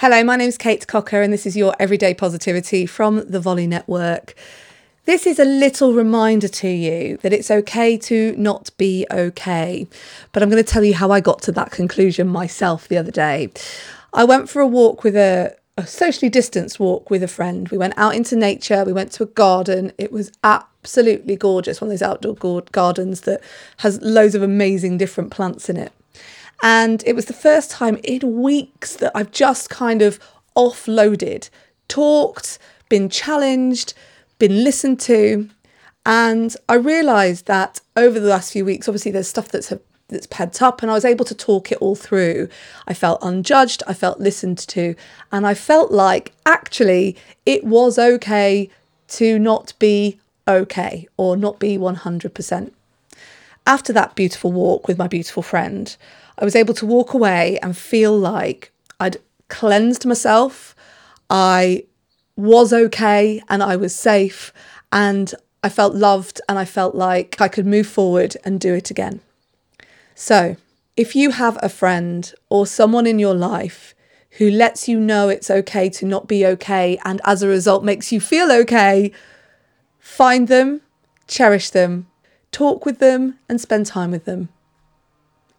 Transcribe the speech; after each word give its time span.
Hello, 0.00 0.22
my 0.22 0.36
name's 0.36 0.56
Kate 0.56 0.86
Cocker, 0.86 1.22
and 1.22 1.32
this 1.32 1.44
is 1.44 1.56
your 1.56 1.74
Everyday 1.80 2.14
Positivity 2.14 2.86
from 2.86 3.28
the 3.28 3.40
Volley 3.40 3.66
Network. 3.66 4.36
This 5.06 5.26
is 5.26 5.40
a 5.40 5.44
little 5.44 5.92
reminder 5.92 6.46
to 6.46 6.68
you 6.68 7.16
that 7.22 7.32
it's 7.32 7.50
okay 7.50 7.96
to 7.96 8.32
not 8.36 8.70
be 8.76 9.06
okay. 9.10 9.88
But 10.30 10.44
I'm 10.44 10.50
going 10.50 10.62
to 10.62 10.72
tell 10.72 10.84
you 10.84 10.94
how 10.94 11.10
I 11.10 11.18
got 11.18 11.42
to 11.42 11.52
that 11.52 11.72
conclusion 11.72 12.28
myself 12.28 12.86
the 12.86 12.96
other 12.96 13.10
day. 13.10 13.50
I 14.12 14.22
went 14.22 14.48
for 14.48 14.60
a 14.60 14.68
walk 14.68 15.02
with 15.02 15.16
a, 15.16 15.56
a 15.76 15.84
socially 15.84 16.30
distanced 16.30 16.78
walk 16.78 17.10
with 17.10 17.24
a 17.24 17.26
friend. 17.26 17.68
We 17.68 17.76
went 17.76 17.94
out 17.96 18.14
into 18.14 18.36
nature, 18.36 18.84
we 18.84 18.92
went 18.92 19.10
to 19.14 19.24
a 19.24 19.26
garden. 19.26 19.90
It 19.98 20.12
was 20.12 20.30
absolutely 20.44 21.34
gorgeous, 21.34 21.80
one 21.80 21.88
of 21.88 21.98
those 21.98 22.08
outdoor 22.08 22.62
gardens 22.70 23.22
that 23.22 23.42
has 23.78 24.00
loads 24.00 24.36
of 24.36 24.44
amazing 24.44 24.96
different 24.98 25.32
plants 25.32 25.68
in 25.68 25.76
it. 25.76 25.92
And 26.62 27.02
it 27.06 27.14
was 27.14 27.26
the 27.26 27.32
first 27.32 27.70
time 27.70 27.98
in 28.04 28.40
weeks 28.40 28.96
that 28.96 29.12
I've 29.14 29.30
just 29.30 29.70
kind 29.70 30.02
of 30.02 30.18
offloaded, 30.56 31.50
talked, 31.86 32.58
been 32.88 33.08
challenged, 33.08 33.94
been 34.38 34.64
listened 34.64 35.00
to. 35.00 35.48
And 36.04 36.56
I 36.68 36.74
realised 36.74 37.46
that 37.46 37.80
over 37.96 38.18
the 38.18 38.28
last 38.28 38.52
few 38.52 38.64
weeks, 38.64 38.88
obviously, 38.88 39.12
there's 39.12 39.28
stuff 39.28 39.48
that's 39.48 39.72
that's 40.08 40.26
pent 40.26 40.62
up, 40.62 40.80
and 40.82 40.90
I 40.90 40.94
was 40.94 41.04
able 41.04 41.26
to 41.26 41.34
talk 41.34 41.70
it 41.70 41.78
all 41.78 41.94
through. 41.94 42.48
I 42.86 42.94
felt 42.94 43.22
unjudged, 43.22 43.82
I 43.86 43.92
felt 43.92 44.18
listened 44.18 44.58
to, 44.58 44.94
and 45.30 45.46
I 45.46 45.52
felt 45.54 45.92
like 45.92 46.32
actually 46.46 47.16
it 47.44 47.64
was 47.64 47.98
okay 47.98 48.70
to 49.08 49.38
not 49.38 49.74
be 49.78 50.18
okay 50.46 51.06
or 51.16 51.36
not 51.36 51.58
be 51.58 51.76
100%. 51.76 52.72
After 53.68 53.92
that 53.92 54.14
beautiful 54.14 54.50
walk 54.50 54.88
with 54.88 54.96
my 54.96 55.08
beautiful 55.08 55.42
friend, 55.42 55.94
I 56.38 56.44
was 56.46 56.56
able 56.56 56.72
to 56.72 56.86
walk 56.86 57.12
away 57.12 57.58
and 57.58 57.76
feel 57.76 58.18
like 58.18 58.72
I'd 58.98 59.18
cleansed 59.48 60.06
myself. 60.06 60.74
I 61.28 61.84
was 62.34 62.72
okay 62.72 63.42
and 63.50 63.62
I 63.62 63.76
was 63.76 63.94
safe 63.94 64.54
and 64.90 65.34
I 65.62 65.68
felt 65.68 65.94
loved 65.94 66.40
and 66.48 66.58
I 66.58 66.64
felt 66.64 66.94
like 66.94 67.38
I 67.42 67.48
could 67.48 67.66
move 67.66 67.86
forward 67.86 68.38
and 68.42 68.58
do 68.58 68.72
it 68.72 68.90
again. 68.90 69.20
So, 70.14 70.56
if 70.96 71.14
you 71.14 71.32
have 71.32 71.58
a 71.62 71.68
friend 71.68 72.32
or 72.48 72.66
someone 72.66 73.06
in 73.06 73.18
your 73.18 73.34
life 73.34 73.94
who 74.38 74.50
lets 74.50 74.88
you 74.88 74.98
know 74.98 75.28
it's 75.28 75.50
okay 75.50 75.90
to 75.90 76.06
not 76.06 76.26
be 76.26 76.46
okay 76.46 76.98
and 77.04 77.20
as 77.22 77.42
a 77.42 77.48
result 77.48 77.84
makes 77.84 78.12
you 78.12 78.20
feel 78.20 78.50
okay, 78.50 79.12
find 79.98 80.48
them, 80.48 80.80
cherish 81.26 81.68
them, 81.68 82.06
talk 82.52 82.84
with 82.84 82.98
them, 82.98 83.38
and 83.48 83.60
spend 83.60 83.86
time 83.86 84.10
with 84.10 84.24
them. 84.24 84.48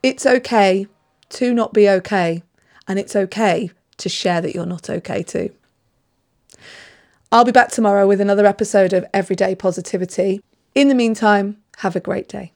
It's 0.01 0.25
okay 0.25 0.87
to 1.29 1.53
not 1.53 1.73
be 1.73 1.89
okay, 1.89 2.43
and 2.87 2.97
it's 2.97 3.15
okay 3.15 3.71
to 3.97 4.09
share 4.09 4.41
that 4.41 4.55
you're 4.55 4.65
not 4.65 4.89
okay 4.89 5.23
too. 5.23 5.51
I'll 7.31 7.45
be 7.45 7.51
back 7.51 7.69
tomorrow 7.69 8.07
with 8.07 8.19
another 8.21 8.45
episode 8.45 8.93
of 8.93 9.05
Everyday 9.13 9.53
Positivity. 9.53 10.41
In 10.73 10.87
the 10.87 10.95
meantime, 10.95 11.57
have 11.77 11.95
a 11.95 11.99
great 11.99 12.27
day. 12.27 12.53